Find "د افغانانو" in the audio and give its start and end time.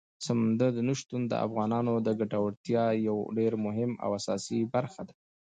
1.27-1.93